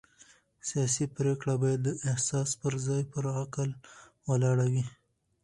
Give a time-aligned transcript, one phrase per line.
[0.67, 3.69] سیاسي پرېکړې باید د احساس پر ځای پر عقل
[4.29, 4.83] ولاړې وي